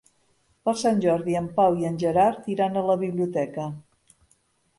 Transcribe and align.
Per 0.69 0.73
Sant 0.83 1.03
Jordi 1.03 1.37
en 1.41 1.49
Pau 1.59 1.77
i 1.81 1.85
en 1.89 1.99
Gerard 2.05 2.49
iran 2.55 2.81
a 2.81 2.85
la 2.89 2.97
biblioteca. 3.05 3.69